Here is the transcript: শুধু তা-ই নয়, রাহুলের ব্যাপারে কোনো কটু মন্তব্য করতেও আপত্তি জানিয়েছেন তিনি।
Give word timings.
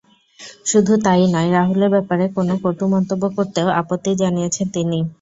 শুধু 0.65 0.93
তা-ই 1.03 1.25
নয়, 1.33 1.49
রাহুলের 1.51 1.93
ব্যাপারে 1.95 2.25
কোনো 2.35 2.53
কটু 2.63 2.85
মন্তব্য 2.93 3.23
করতেও 3.37 3.67
আপত্তি 3.81 4.11
জানিয়েছেন 4.21 4.65
তিনি। 4.75 4.99